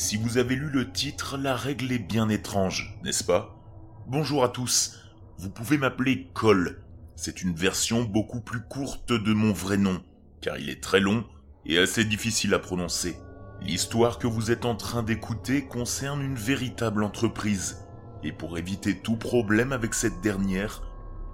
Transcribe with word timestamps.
Si 0.00 0.16
vous 0.16 0.38
avez 0.38 0.54
lu 0.54 0.70
le 0.70 0.92
titre, 0.92 1.36
la 1.36 1.56
règle 1.56 1.90
est 1.90 1.98
bien 1.98 2.28
étrange, 2.28 2.96
n'est-ce 3.02 3.24
pas? 3.24 3.60
Bonjour 4.06 4.44
à 4.44 4.48
tous, 4.48 5.00
vous 5.38 5.50
pouvez 5.50 5.76
m'appeler 5.76 6.28
Cole. 6.34 6.84
C'est 7.16 7.42
une 7.42 7.52
version 7.52 8.04
beaucoup 8.04 8.40
plus 8.40 8.60
courte 8.60 9.12
de 9.12 9.32
mon 9.32 9.52
vrai 9.52 9.76
nom, 9.76 10.00
car 10.40 10.56
il 10.56 10.70
est 10.70 10.80
très 10.80 11.00
long 11.00 11.24
et 11.66 11.78
assez 11.78 12.04
difficile 12.04 12.54
à 12.54 12.60
prononcer. 12.60 13.16
L'histoire 13.60 14.20
que 14.20 14.28
vous 14.28 14.52
êtes 14.52 14.66
en 14.66 14.76
train 14.76 15.02
d'écouter 15.02 15.66
concerne 15.66 16.22
une 16.22 16.36
véritable 16.36 17.02
entreprise, 17.02 17.84
et 18.22 18.30
pour 18.30 18.56
éviter 18.56 19.00
tout 19.00 19.16
problème 19.16 19.72
avec 19.72 19.94
cette 19.94 20.20
dernière, 20.20 20.80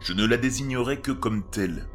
je 0.00 0.14
ne 0.14 0.24
la 0.24 0.38
désignerai 0.38 1.02
que 1.02 1.12
comme 1.12 1.46
telle. 1.50 1.86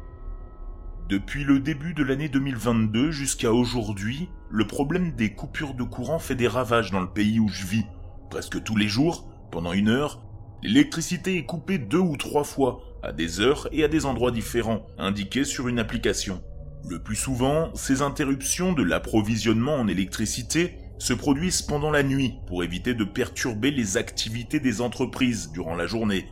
Depuis 1.08 1.42
le 1.42 1.58
début 1.58 1.94
de 1.94 2.04
l'année 2.04 2.28
2022 2.28 3.10
jusqu'à 3.10 3.52
aujourd'hui, 3.52 4.28
le 4.52 4.66
problème 4.66 5.12
des 5.12 5.32
coupures 5.32 5.74
de 5.74 5.84
courant 5.84 6.18
fait 6.18 6.34
des 6.34 6.48
ravages 6.48 6.90
dans 6.90 7.00
le 7.00 7.10
pays 7.10 7.38
où 7.38 7.48
je 7.48 7.64
vis. 7.64 7.84
Presque 8.30 8.62
tous 8.62 8.76
les 8.76 8.88
jours, 8.88 9.28
pendant 9.52 9.72
une 9.72 9.88
heure, 9.88 10.22
l'électricité 10.62 11.36
est 11.36 11.44
coupée 11.44 11.78
deux 11.78 11.98
ou 11.98 12.16
trois 12.16 12.42
fois, 12.42 12.80
à 13.02 13.12
des 13.12 13.40
heures 13.40 13.68
et 13.70 13.84
à 13.84 13.88
des 13.88 14.06
endroits 14.06 14.32
différents, 14.32 14.86
indiqués 14.98 15.44
sur 15.44 15.68
une 15.68 15.78
application. 15.78 16.42
Le 16.88 16.98
plus 16.98 17.14
souvent, 17.14 17.72
ces 17.74 18.02
interruptions 18.02 18.72
de 18.72 18.82
l'approvisionnement 18.82 19.76
en 19.76 19.86
électricité 19.86 20.78
se 20.98 21.12
produisent 21.12 21.62
pendant 21.62 21.90
la 21.90 22.02
nuit 22.02 22.34
pour 22.48 22.64
éviter 22.64 22.94
de 22.94 23.04
perturber 23.04 23.70
les 23.70 23.96
activités 23.96 24.58
des 24.58 24.80
entreprises 24.80 25.52
durant 25.52 25.76
la 25.76 25.86
journée, 25.86 26.26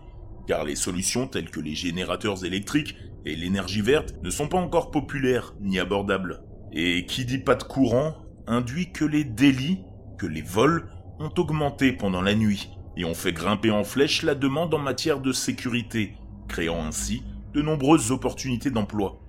car 0.49 0.65
les 0.65 0.77
solutions 0.77 1.29
telles 1.29 1.51
que 1.51 1.61
les 1.61 1.75
générateurs 1.75 2.45
électriques 2.45 2.97
et 3.25 3.37
l'énergie 3.37 3.83
verte 3.83 4.15
ne 4.23 4.31
sont 4.31 4.49
pas 4.49 4.59
encore 4.59 4.91
populaires 4.91 5.55
ni 5.61 5.79
abordables. 5.79 6.43
Et 6.73 7.07
qui 7.07 7.25
dit 7.25 7.39
pas 7.39 7.55
de 7.55 7.63
courant 7.63 8.15
induit 8.47 8.93
que 8.93 9.05
les 9.05 9.25
délits, 9.25 9.81
que 10.19 10.27
les 10.27 10.43
vols 10.43 10.89
ont 11.19 11.33
augmenté 11.37 11.93
pendant 11.93 12.23
la 12.23 12.35
nuit 12.35 12.71
et 12.97 13.05
ont 13.05 13.15
fait 13.15 13.33
grimper 13.33 13.71
en 13.71 13.85
flèche 13.85 14.23
la 14.23 14.35
demande 14.35 14.75
en 14.75 14.79
matière 14.79 15.21
de 15.21 15.33
sécurité, 15.33 16.15
créant 16.49 16.85
ainsi 16.85 17.23
de 17.55 17.63
nombreuses 17.63 18.11
opportunités 18.11 18.71
d'emploi. 18.71 19.21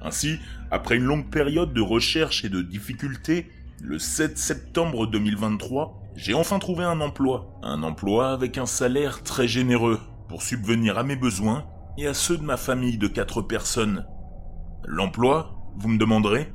Ainsi, 0.00 0.38
après 0.70 0.96
une 0.96 1.04
longue 1.04 1.30
période 1.30 1.72
de 1.74 1.80
recherche 1.80 2.44
et 2.44 2.48
de 2.48 2.62
difficultés, 2.62 3.48
le 3.80 3.98
7 3.98 4.38
septembre 4.38 5.06
2023, 5.06 6.02
j'ai 6.16 6.34
enfin 6.34 6.58
trouvé 6.58 6.84
un 6.84 7.00
emploi. 7.00 7.58
Un 7.62 7.82
emploi 7.82 8.32
avec 8.32 8.58
un 8.58 8.66
salaire 8.66 9.22
très 9.22 9.48
généreux 9.48 10.00
pour 10.28 10.42
subvenir 10.42 10.98
à 10.98 11.04
mes 11.04 11.16
besoins 11.16 11.66
et 11.96 12.06
à 12.06 12.14
ceux 12.14 12.38
de 12.38 12.42
ma 12.42 12.56
famille 12.56 12.98
de 12.98 13.08
quatre 13.08 13.42
personnes. 13.42 14.06
L'emploi, 14.84 15.54
vous 15.76 15.88
me 15.88 15.98
demanderez? 15.98 16.52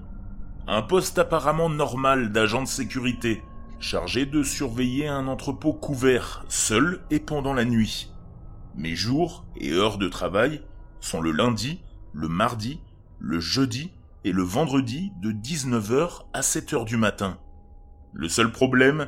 Un 0.68 0.82
poste 0.82 1.20
apparemment 1.20 1.70
normal 1.70 2.32
d'agent 2.32 2.62
de 2.62 2.68
sécurité, 2.68 3.44
chargé 3.80 4.26
de 4.26 4.44
surveiller 4.44 5.08
un 5.08 5.28
entrepôt 5.28 5.74
couvert, 5.74 6.46
seul 6.48 7.02
et 7.12 7.20
pendant 7.20 7.54
la 7.54 7.66
nuit. 7.66 8.12
Mes 8.76 8.96
jours 8.96 9.46
et 9.58 9.72
heures 9.72 9.98
de 9.98 10.08
travail 10.08 10.62
sont 11.00 11.22
le 11.22 11.32
lundi, 11.32 11.82
le 12.14 12.28
mardi, 12.28 12.80
le 13.20 13.40
jeudi 13.40 13.92
et 14.24 14.32
le 14.32 14.44
vendredi 14.44 15.12
de 15.22 15.32
19h 15.32 16.24
à 16.34 16.42
7h 16.42 16.86
du 16.86 16.98
matin. 16.98 17.38
Le 18.14 18.30
seul 18.30 18.52
problème, 18.52 19.08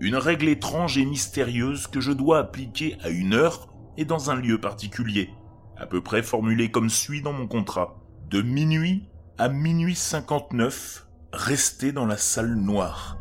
une 0.00 0.16
règle 0.16 0.48
étrange 0.48 0.98
et 0.98 1.04
mystérieuse 1.04 1.86
que 1.86 2.00
je 2.00 2.12
dois 2.12 2.38
appliquer 2.38 2.96
à 3.02 3.10
une 3.10 3.34
heure 3.34 3.68
et 3.96 4.04
dans 4.04 4.30
un 4.30 4.36
lieu 4.36 4.58
particulier 4.58 5.30
à 5.76 5.86
peu 5.86 6.00
près 6.00 6.22
formulé 6.22 6.70
comme 6.70 6.90
suit 6.90 7.22
dans 7.22 7.32
mon 7.32 7.46
contrat. 7.46 7.96
De 8.30 8.42
minuit 8.42 9.08
à 9.36 9.48
minuit 9.48 9.96
59, 9.96 11.08
restez 11.32 11.90
dans 11.90 12.06
la 12.06 12.16
salle 12.16 12.54
noire. 12.54 13.18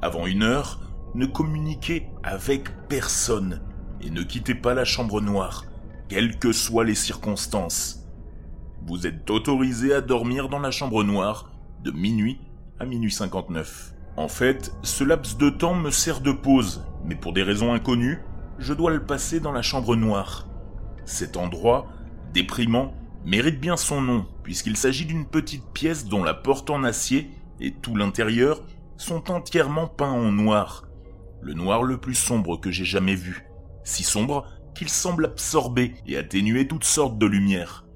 Avant 0.00 0.26
une 0.26 0.44
heure, 0.44 0.78
ne 1.16 1.26
communiquez 1.26 2.06
avec 2.22 2.68
personne 2.86 3.60
et 4.00 4.10
ne 4.10 4.22
quittez 4.22 4.54
pas 4.54 4.74
la 4.74 4.84
chambre 4.84 5.20
noire, 5.20 5.64
quelles 6.08 6.38
que 6.38 6.52
soient 6.52 6.84
les 6.84 6.94
circonstances. 6.94 8.06
Vous 8.86 9.08
êtes 9.08 9.28
autorisé 9.28 9.92
à 9.92 10.00
dormir 10.00 10.48
dans 10.48 10.60
la 10.60 10.70
chambre 10.70 11.02
noire 11.02 11.50
de 11.82 11.90
minuit 11.90 12.40
à 12.78 12.86
minuit 12.86 13.12
59. 13.12 13.92
En 14.16 14.28
fait, 14.28 14.72
ce 14.82 15.02
laps 15.02 15.36
de 15.36 15.50
temps 15.50 15.74
me 15.74 15.90
sert 15.90 16.20
de 16.20 16.32
pause, 16.32 16.84
mais 17.04 17.16
pour 17.16 17.32
des 17.32 17.42
raisons 17.42 17.72
inconnues, 17.72 18.22
je 18.58 18.72
dois 18.72 18.92
le 18.92 19.04
passer 19.04 19.40
dans 19.40 19.52
la 19.52 19.62
chambre 19.62 19.96
noire. 19.96 20.46
Cet 21.06 21.36
endroit, 21.36 21.88
déprimant, 22.32 22.94
mérite 23.24 23.60
bien 23.60 23.76
son 23.76 24.00
nom, 24.00 24.26
puisqu'il 24.42 24.76
s'agit 24.76 25.06
d'une 25.06 25.26
petite 25.26 25.64
pièce 25.72 26.06
dont 26.06 26.24
la 26.24 26.34
porte 26.34 26.70
en 26.70 26.84
acier 26.84 27.30
et 27.60 27.72
tout 27.72 27.96
l'intérieur 27.96 28.62
sont 28.96 29.30
entièrement 29.30 29.86
peints 29.86 30.10
en 30.10 30.32
noir. 30.32 30.88
Le 31.42 31.54
noir 31.54 31.82
le 31.82 31.98
plus 31.98 32.14
sombre 32.14 32.58
que 32.58 32.70
j'ai 32.70 32.84
jamais 32.84 33.14
vu. 33.14 33.46
Si 33.84 34.02
sombre 34.02 34.46
qu'il 34.74 34.88
semble 34.88 35.26
absorber 35.26 35.94
et 36.06 36.16
atténuer 36.16 36.66
toutes 36.66 36.84
sortes 36.84 37.18
de 37.18 37.26
lumières. 37.26 37.86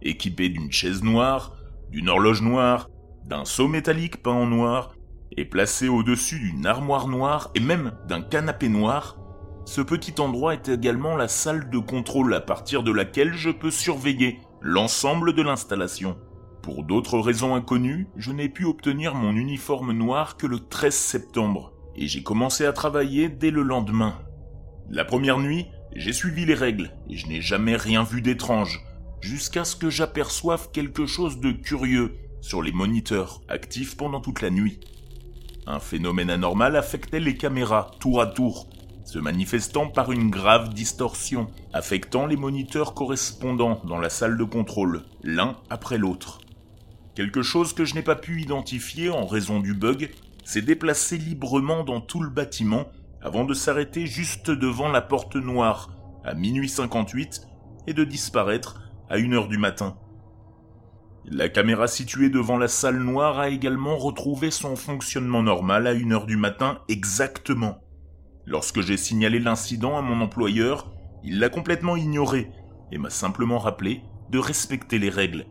Équipé 0.00 0.48
d'une 0.48 0.72
chaise 0.72 1.02
noire, 1.02 1.56
d'une 1.90 2.08
horloge 2.08 2.42
noire, 2.42 2.88
d'un 3.24 3.44
seau 3.44 3.68
métallique 3.68 4.22
peint 4.22 4.32
en 4.32 4.46
noir, 4.46 4.94
et 5.36 5.44
placé 5.44 5.88
au-dessus 5.88 6.38
d'une 6.38 6.66
armoire 6.66 7.08
noire 7.08 7.50
et 7.54 7.60
même 7.60 7.92
d'un 8.08 8.20
canapé 8.20 8.68
noir, 8.68 9.16
ce 9.64 9.80
petit 9.80 10.20
endroit 10.20 10.54
est 10.54 10.68
également 10.68 11.16
la 11.16 11.28
salle 11.28 11.70
de 11.70 11.78
contrôle 11.78 12.34
à 12.34 12.40
partir 12.40 12.82
de 12.82 12.92
laquelle 12.92 13.34
je 13.34 13.50
peux 13.50 13.70
surveiller 13.70 14.40
l'ensemble 14.60 15.34
de 15.34 15.42
l'installation. 15.42 16.16
Pour 16.62 16.84
d'autres 16.84 17.18
raisons 17.18 17.54
inconnues, 17.54 18.08
je 18.16 18.32
n'ai 18.32 18.48
pu 18.48 18.64
obtenir 18.64 19.14
mon 19.14 19.32
uniforme 19.32 19.92
noir 19.92 20.36
que 20.36 20.46
le 20.46 20.58
13 20.58 20.94
septembre, 20.94 21.72
et 21.96 22.06
j'ai 22.06 22.22
commencé 22.22 22.66
à 22.66 22.72
travailler 22.72 23.28
dès 23.28 23.50
le 23.50 23.62
lendemain. 23.62 24.18
La 24.90 25.04
première 25.04 25.38
nuit, 25.38 25.66
j'ai 25.94 26.12
suivi 26.12 26.44
les 26.44 26.54
règles, 26.54 26.92
et 27.08 27.16
je 27.16 27.26
n'ai 27.26 27.40
jamais 27.40 27.76
rien 27.76 28.02
vu 28.02 28.20
d'étrange, 28.20 28.84
jusqu'à 29.20 29.64
ce 29.64 29.76
que 29.76 29.90
j'aperçoive 29.90 30.70
quelque 30.72 31.06
chose 31.06 31.40
de 31.40 31.52
curieux 31.52 32.16
sur 32.40 32.62
les 32.62 32.72
moniteurs 32.72 33.40
actifs 33.48 33.96
pendant 33.96 34.20
toute 34.20 34.40
la 34.40 34.50
nuit. 34.50 34.80
Un 35.66 35.78
phénomène 35.78 36.30
anormal 36.30 36.76
affectait 36.76 37.20
les 37.20 37.36
caméras 37.36 37.92
tour 38.00 38.20
à 38.20 38.26
tour, 38.26 38.68
se 39.04 39.18
manifestant 39.18 39.88
par 39.88 40.12
une 40.12 40.30
grave 40.30 40.72
distorsion, 40.72 41.48
affectant 41.72 42.26
les 42.26 42.36
moniteurs 42.36 42.94
correspondants 42.94 43.80
dans 43.84 43.98
la 43.98 44.10
salle 44.10 44.38
de 44.38 44.44
contrôle, 44.44 45.02
l'un 45.22 45.56
après 45.70 45.98
l'autre. 45.98 46.40
Quelque 47.14 47.42
chose 47.42 47.72
que 47.72 47.84
je 47.84 47.94
n'ai 47.94 48.02
pas 48.02 48.16
pu 48.16 48.40
identifier 48.40 49.10
en 49.10 49.26
raison 49.26 49.60
du 49.60 49.74
bug 49.74 50.10
s'est 50.44 50.62
déplacé 50.62 51.18
librement 51.18 51.84
dans 51.84 52.00
tout 52.00 52.22
le 52.22 52.30
bâtiment 52.30 52.86
avant 53.20 53.44
de 53.44 53.54
s'arrêter 53.54 54.06
juste 54.06 54.50
devant 54.50 54.88
la 54.88 55.02
porte 55.02 55.36
noire 55.36 55.90
à 56.24 56.34
minuit 56.34 56.68
58 56.68 57.42
et 57.86 57.94
de 57.94 58.04
disparaître 58.04 58.80
à 59.10 59.18
1h 59.18 59.48
du 59.48 59.58
matin. 59.58 59.96
La 61.24 61.48
caméra 61.48 61.86
située 61.86 62.30
devant 62.30 62.56
la 62.56 62.66
salle 62.66 62.98
noire 62.98 63.38
a 63.38 63.48
également 63.48 63.96
retrouvé 63.96 64.50
son 64.50 64.74
fonctionnement 64.74 65.42
normal 65.42 65.86
à 65.86 65.94
1h 65.94 66.26
du 66.26 66.36
matin 66.36 66.80
exactement. 66.88 67.81
Lorsque 68.46 68.80
j'ai 68.80 68.96
signalé 68.96 69.38
l'incident 69.38 69.96
à 69.96 70.02
mon 70.02 70.20
employeur, 70.20 70.90
il 71.22 71.38
l'a 71.38 71.48
complètement 71.48 71.96
ignoré 71.96 72.50
et 72.90 72.98
m'a 72.98 73.10
simplement 73.10 73.58
rappelé 73.58 74.02
de 74.30 74.38
respecter 74.38 74.98
les 74.98 75.10
règles. 75.10 75.46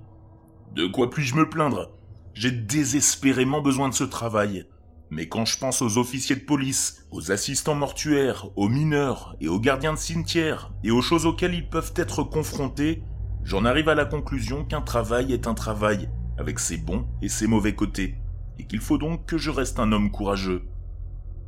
De 0.75 0.87
quoi 0.87 1.09
puis-je 1.09 1.35
me 1.35 1.49
plaindre? 1.49 1.91
J'ai 2.33 2.51
désespérément 2.51 3.61
besoin 3.61 3.89
de 3.89 3.93
ce 3.93 4.03
travail. 4.03 4.65
Mais 5.09 5.27
quand 5.27 5.45
je 5.45 5.57
pense 5.57 5.81
aux 5.81 5.97
officiers 5.97 6.37
de 6.37 6.45
police, 6.45 7.05
aux 7.11 7.31
assistants 7.31 7.75
mortuaires, 7.75 8.47
aux 8.55 8.69
mineurs 8.69 9.35
et 9.41 9.49
aux 9.49 9.59
gardiens 9.59 9.93
de 9.93 9.97
cimetière 9.97 10.71
et 10.83 10.91
aux 10.91 11.01
choses 11.01 11.25
auxquelles 11.25 11.53
ils 11.53 11.69
peuvent 11.69 11.93
être 11.97 12.23
confrontés, 12.23 13.03
j'en 13.43 13.65
arrive 13.65 13.89
à 13.89 13.95
la 13.95 14.05
conclusion 14.05 14.63
qu'un 14.63 14.81
travail 14.81 15.33
est 15.33 15.47
un 15.47 15.53
travail, 15.53 16.09
avec 16.37 16.59
ses 16.59 16.77
bons 16.77 17.05
et 17.21 17.27
ses 17.27 17.47
mauvais 17.47 17.75
côtés, 17.75 18.15
et 18.57 18.65
qu'il 18.65 18.79
faut 18.79 18.97
donc 18.97 19.25
que 19.25 19.37
je 19.37 19.49
reste 19.49 19.79
un 19.79 19.91
homme 19.91 20.11
courageux. 20.11 20.63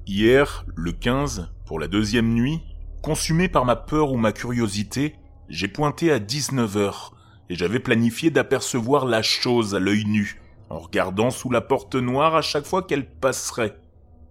Hier, 0.05 0.65
le 0.75 0.91
15, 0.91 1.49
pour 1.65 1.79
la 1.79 1.87
deuxième 1.87 2.33
nuit, 2.33 2.59
consumé 3.01 3.47
par 3.47 3.63
ma 3.63 3.77
peur 3.77 4.11
ou 4.11 4.17
ma 4.17 4.33
curiosité, 4.33 5.15
j'ai 5.47 5.69
pointé 5.69 6.11
à 6.11 6.19
19h 6.19 7.11
et 7.49 7.55
j'avais 7.55 7.79
planifié 7.79 8.29
d'apercevoir 8.29 9.05
la 9.05 9.21
chose 9.21 9.75
à 9.75 9.79
l'œil 9.79 10.03
nu, 10.03 10.41
en 10.69 10.79
regardant 10.79 11.29
sous 11.29 11.49
la 11.49 11.61
porte 11.61 11.95
noire 11.95 12.35
à 12.35 12.41
chaque 12.41 12.65
fois 12.65 12.83
qu'elle 12.83 13.09
passerait. 13.09 13.79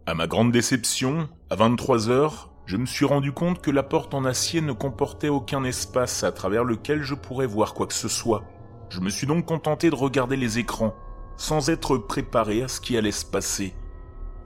À 0.05 0.13
ma 0.13 0.27
grande 0.27 0.53
déception, 0.53 1.31
à 1.49 1.57
23h, 1.57 2.49
je 2.67 2.77
me 2.77 2.85
suis 2.85 3.07
rendu 3.07 3.33
compte 3.33 3.63
que 3.63 3.71
la 3.71 3.83
porte 3.83 4.13
en 4.13 4.27
acier 4.27 4.61
ne 4.61 4.73
comportait 4.73 5.31
aucun 5.31 5.65
espace 5.65 6.23
à 6.23 6.33
travers 6.33 6.65
lequel 6.65 7.03
je 7.03 7.15
pourrais 7.15 7.47
voir 7.47 7.73
quoi 7.73 7.87
que 7.87 7.95
ce 7.95 8.09
soit. 8.09 8.45
Je 8.91 9.01
me 9.01 9.09
suis 9.09 9.27
donc 9.27 9.47
contenté 9.47 9.89
de 9.89 9.95
regarder 9.95 10.37
les 10.37 10.59
écrans, 10.59 10.95
sans 11.39 11.71
être 11.71 11.97
préparé 11.97 12.63
à 12.63 12.69
ce 12.69 12.79
qui 12.79 12.99
allait 12.99 13.11
se 13.11 13.25
passer. 13.25 13.73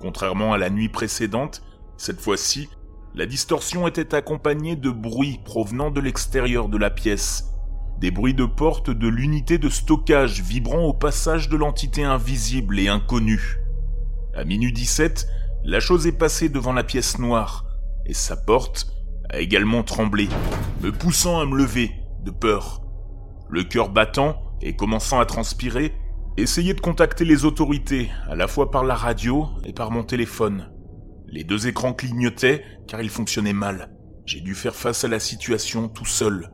Contrairement 0.01 0.53
à 0.53 0.59
la 0.59 0.71
nuit 0.71 0.89
précédente, 0.89 1.63
cette 1.97 2.21
fois-ci, 2.21 2.69
la 3.15 3.27
distorsion 3.27 3.89
était 3.89 4.15
accompagnée 4.15 4.77
de 4.77 4.91
bruits 4.91 5.41
provenant 5.45 5.91
de 5.91 6.01
l'extérieur 6.01 6.69
de 6.69 6.77
la 6.77 6.91
pièce. 6.91 7.47
Des 7.99 8.11
bruits 8.11 8.35
de 8.35 8.45
porte 8.45 8.91
de 8.91 9.09
l'unité 9.09 9.57
de 9.57 9.71
stockage 9.71 10.43
vibrant 10.43 10.85
au 10.85 10.93
passage 10.93 11.49
de 11.49 11.57
l'entité 11.57 12.05
invisible 12.05 12.79
et 12.79 12.89
inconnue. 12.89 13.57
À 14.35 14.45
minuit 14.45 14.73
17, 14.73 15.27
la 15.65 15.81
chose 15.81 16.07
est 16.07 16.19
passée 16.19 16.51
devant 16.51 16.75
la 16.75 16.85
pièce 16.85 17.19
noire, 17.19 17.65
et 18.05 18.13
sa 18.13 18.37
porte 18.37 18.89
a 19.31 19.39
également 19.39 19.83
tremblé, 19.83 20.29
me 20.83 20.93
poussant 20.93 21.41
à 21.41 21.47
me 21.47 21.57
lever, 21.57 21.91
de 22.23 22.31
peur. 22.31 22.83
Le 23.49 23.65
cœur 23.65 23.89
battant 23.89 24.43
et 24.61 24.77
commençant 24.77 25.19
à 25.19 25.25
transpirer, 25.25 25.93
essayez 26.37 26.75
de 26.75 26.81
contacter 26.81 27.25
les 27.25 27.45
autorités, 27.45 28.11
à 28.29 28.35
la 28.35 28.47
fois 28.47 28.71
par 28.71 28.85
la 28.85 28.95
radio 28.95 29.49
et 29.65 29.73
par 29.73 29.91
mon 29.91 30.05
téléphone. 30.05 30.71
Les 31.27 31.45
deux 31.45 31.67
écrans 31.67 31.95
clignotaient 31.95 32.63
car 32.87 33.01
ils 33.01 33.11
fonctionnaient 33.11 33.53
mal. 33.53 33.91
J'ai 34.27 34.41
dû 34.41 34.55
faire 34.55 34.75
face 34.75 35.05
à 35.05 35.09
la 35.09 35.19
situation 35.19 35.89
tout 35.89 36.05
seul. 36.05 36.51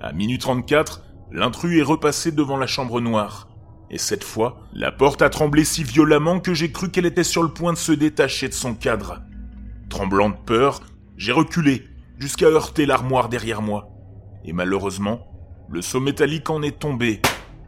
À 0.00 0.12
minuit 0.12 0.38
34, 0.38 1.02
l'intrus 1.32 1.78
est 1.78 1.84
repassé 1.84 2.32
devant 2.32 2.56
la 2.56 2.66
chambre 2.66 3.00
noire. 3.00 3.48
Et 3.90 3.98
cette 3.98 4.24
fois, 4.24 4.60
la 4.72 4.92
porte 4.92 5.22
a 5.22 5.30
tremblé 5.30 5.64
si 5.64 5.82
violemment 5.82 6.38
que 6.38 6.54
j'ai 6.54 6.70
cru 6.70 6.90
qu'elle 6.90 7.06
était 7.06 7.24
sur 7.24 7.42
le 7.42 7.52
point 7.52 7.72
de 7.72 7.78
se 7.78 7.92
détacher 7.92 8.48
de 8.48 8.54
son 8.54 8.74
cadre. 8.74 9.22
Tremblant 9.88 10.30
de 10.30 10.36
peur, 10.46 10.80
j'ai 11.16 11.32
reculé 11.32 11.84
jusqu'à 12.18 12.46
heurter 12.46 12.86
l'armoire 12.86 13.28
derrière 13.28 13.62
moi. 13.62 13.88
Et 14.44 14.52
malheureusement, 14.52 15.26
le 15.68 15.82
saut 15.82 16.00
métallique 16.00 16.50
en 16.50 16.62
est 16.62 16.78
tombé 16.78 17.20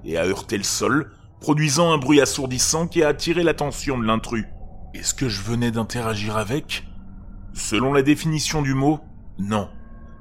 et 0.05 0.17
a 0.17 0.27
heurté 0.27 0.57
le 0.57 0.65
sol, 0.65 1.11
produisant 1.43 1.91
un 1.93 1.99
bruit 1.99 2.21
assourdissant 2.21 2.87
qui 2.87 3.03
a 3.03 3.09
attiré 3.09 3.43
l'attention 3.43 3.99
de 3.99 4.05
l'intrus. 4.05 4.47
Est-ce 4.95 5.13
que 5.13 5.29
je 5.29 5.43
venais 5.43 5.73
d'interagir 5.73 6.37
avec? 6.37 6.87
Selon 7.53 7.93
la 7.93 8.03
définition 8.03 8.63
du 8.63 8.75
mot, 8.75 9.01
non. 9.41 9.69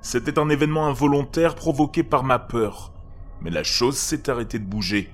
C'était 0.02 0.40
un 0.40 0.50
événement 0.50 0.88
involontaire 0.88 1.54
provoqué 1.54 2.02
par 2.02 2.24
ma 2.24 2.40
peur. 2.40 2.94
Mais 3.40 3.52
la 3.52 3.64
chose 3.64 3.98
s'est 3.98 4.32
arrêtée 4.32 4.58
de 4.58 4.66
bouger. 4.66 5.14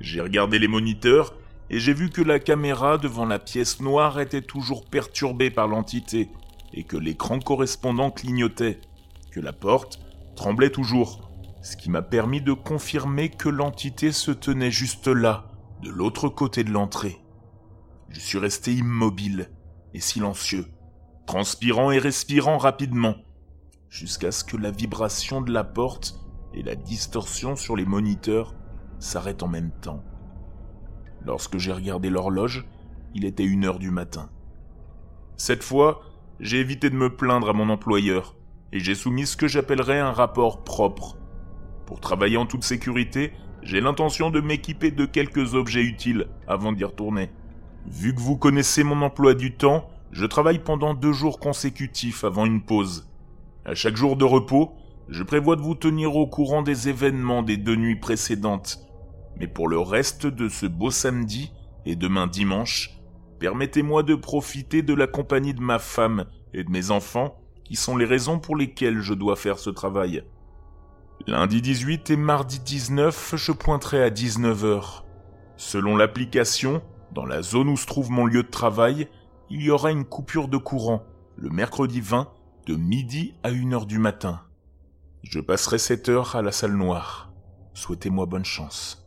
J'ai 0.00 0.20
regardé 0.20 0.58
les 0.58 0.68
moniteurs 0.68 1.32
et 1.70 1.78
j'ai 1.78 1.94
vu 1.94 2.10
que 2.10 2.20
la 2.20 2.38
caméra 2.38 2.98
devant 2.98 3.24
la 3.24 3.38
pièce 3.38 3.80
noire 3.80 4.20
était 4.20 4.42
toujours 4.42 4.84
perturbée 4.84 5.50
par 5.50 5.66
l'entité 5.66 6.28
et 6.74 6.84
que 6.84 6.98
l'écran 6.98 7.38
correspondant 7.38 8.10
clignotait, 8.10 8.80
que 9.32 9.40
la 9.40 9.54
porte 9.54 9.98
tremblait 10.34 10.68
toujours, 10.68 11.30
ce 11.66 11.76
qui 11.76 11.90
m'a 11.90 12.00
permis 12.00 12.40
de 12.40 12.52
confirmer 12.52 13.28
que 13.28 13.48
l'entité 13.48 14.12
se 14.12 14.30
tenait 14.30 14.70
juste 14.70 15.08
là, 15.08 15.48
de 15.82 15.90
l'autre 15.90 16.28
côté 16.28 16.62
de 16.62 16.70
l'entrée. 16.70 17.20
Je 18.08 18.20
suis 18.20 18.38
resté 18.38 18.72
immobile 18.72 19.50
et 19.92 19.98
silencieux, 19.98 20.66
transpirant 21.26 21.90
et 21.90 21.98
respirant 21.98 22.56
rapidement, 22.56 23.16
jusqu'à 23.88 24.30
ce 24.30 24.44
que 24.44 24.56
la 24.56 24.70
vibration 24.70 25.40
de 25.40 25.52
la 25.52 25.64
porte 25.64 26.20
et 26.54 26.62
la 26.62 26.76
distorsion 26.76 27.56
sur 27.56 27.74
les 27.74 27.84
moniteurs 27.84 28.54
s'arrêtent 29.00 29.42
en 29.42 29.48
même 29.48 29.72
temps. 29.80 30.04
Lorsque 31.24 31.58
j'ai 31.58 31.72
regardé 31.72 32.10
l'horloge, 32.10 32.64
il 33.12 33.24
était 33.24 33.44
une 33.44 33.64
heure 33.64 33.80
du 33.80 33.90
matin. 33.90 34.30
Cette 35.36 35.64
fois, 35.64 36.02
j'ai 36.38 36.60
évité 36.60 36.90
de 36.90 36.96
me 36.96 37.16
plaindre 37.16 37.48
à 37.48 37.54
mon 37.54 37.70
employeur 37.70 38.36
et 38.70 38.78
j'ai 38.78 38.94
soumis 38.94 39.26
ce 39.26 39.36
que 39.36 39.48
j'appellerais 39.48 39.98
un 39.98 40.12
rapport 40.12 40.62
propre. 40.62 41.18
Pour 41.86 42.00
travailler 42.00 42.36
en 42.36 42.46
toute 42.46 42.64
sécurité, 42.64 43.32
j'ai 43.62 43.80
l'intention 43.80 44.30
de 44.30 44.40
m'équiper 44.40 44.90
de 44.90 45.06
quelques 45.06 45.54
objets 45.54 45.82
utiles 45.82 46.26
avant 46.46 46.72
d'y 46.72 46.84
retourner. 46.84 47.30
Vu 47.86 48.14
que 48.14 48.20
vous 48.20 48.36
connaissez 48.36 48.82
mon 48.82 49.02
emploi 49.02 49.34
du 49.34 49.54
temps, 49.54 49.88
je 50.10 50.26
travaille 50.26 50.58
pendant 50.58 50.94
deux 50.94 51.12
jours 51.12 51.38
consécutifs 51.38 52.24
avant 52.24 52.44
une 52.44 52.62
pause. 52.62 53.08
À 53.64 53.74
chaque 53.74 53.96
jour 53.96 54.16
de 54.16 54.24
repos, 54.24 54.74
je 55.08 55.22
prévois 55.22 55.54
de 55.54 55.60
vous 55.60 55.76
tenir 55.76 56.16
au 56.16 56.26
courant 56.26 56.62
des 56.62 56.88
événements 56.88 57.42
des 57.42 57.56
deux 57.56 57.76
nuits 57.76 58.00
précédentes. 58.00 58.80
Mais 59.38 59.46
pour 59.46 59.68
le 59.68 59.78
reste 59.78 60.26
de 60.26 60.48
ce 60.48 60.66
beau 60.66 60.90
samedi 60.90 61.52
et 61.84 61.94
demain 61.94 62.26
dimanche, 62.26 62.98
permettez-moi 63.38 64.02
de 64.02 64.16
profiter 64.16 64.82
de 64.82 64.94
la 64.94 65.06
compagnie 65.06 65.54
de 65.54 65.60
ma 65.60 65.78
femme 65.78 66.24
et 66.52 66.64
de 66.64 66.70
mes 66.70 66.90
enfants, 66.90 67.38
qui 67.62 67.76
sont 67.76 67.96
les 67.96 68.04
raisons 68.04 68.40
pour 68.40 68.56
lesquelles 68.56 69.00
je 69.00 69.14
dois 69.14 69.36
faire 69.36 69.58
ce 69.58 69.70
travail. 69.70 70.24
Lundi 71.28 71.60
18 71.60 72.10
et 72.10 72.16
mardi 72.16 72.60
19, 72.60 73.34
je 73.34 73.50
pointerai 73.50 74.00
à 74.00 74.10
19h. 74.10 75.02
Selon 75.56 75.96
l'application, 75.96 76.82
dans 77.10 77.26
la 77.26 77.42
zone 77.42 77.68
où 77.68 77.76
se 77.76 77.84
trouve 77.84 78.12
mon 78.12 78.26
lieu 78.26 78.44
de 78.44 78.48
travail, 78.48 79.08
il 79.50 79.60
y 79.60 79.70
aura 79.70 79.90
une 79.90 80.04
coupure 80.04 80.46
de 80.46 80.56
courant 80.56 81.02
le 81.36 81.50
mercredi 81.50 82.00
20 82.00 82.28
de 82.68 82.76
midi 82.76 83.34
à 83.42 83.50
1h 83.50 83.86
du 83.86 83.98
matin. 83.98 84.42
Je 85.24 85.40
passerai 85.40 85.78
cette 85.78 86.08
heure 86.08 86.36
à 86.36 86.42
la 86.42 86.52
salle 86.52 86.76
noire. 86.76 87.32
Souhaitez-moi 87.74 88.26
bonne 88.26 88.44
chance. 88.44 89.05